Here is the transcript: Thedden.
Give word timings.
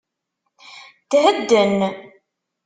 Thedden. 1.11 1.73